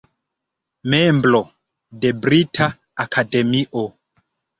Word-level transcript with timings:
Membro 0.93 1.41
de 2.05 2.11
Brita 2.23 2.69
Akademio. 3.05 3.85